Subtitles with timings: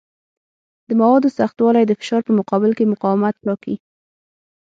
[0.87, 3.75] د موادو سختوالی د فشار په مقابل کې مقاومت ټاکي.